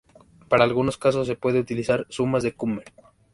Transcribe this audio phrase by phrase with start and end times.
[0.49, 2.91] Para algunos casos se puede utilizar sumas de Kummer.